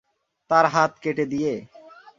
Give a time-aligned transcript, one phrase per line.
[0.51, 1.53] তার হাত কেটে দিয়ে?